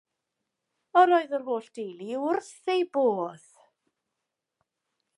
[1.01, 3.49] Yr oedd yr holl deulu wrth eu bodd.